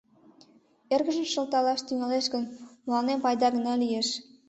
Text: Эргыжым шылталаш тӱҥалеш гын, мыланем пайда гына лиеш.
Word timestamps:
Эргыжым 0.93 1.25
шылталаш 1.33 1.79
тӱҥалеш 1.87 2.25
гын, 2.33 2.43
мыланем 2.85 3.19
пайда 3.23 3.47
гына 3.55 3.73
лиеш. 3.81 4.07